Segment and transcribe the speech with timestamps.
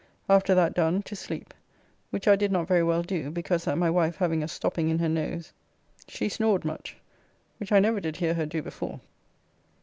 [0.27, 1.53] After that done to sleep,
[2.09, 4.97] which I did not very well do, because that my wife having a stopping in
[4.97, 5.53] her nose
[6.07, 6.97] she snored much,
[7.59, 8.99] which I never did hear her do before.